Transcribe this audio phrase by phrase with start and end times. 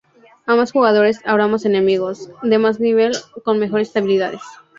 [0.47, 4.41] A más jugadores, habrá más enemigos, de más nivel y con mejores habilidades.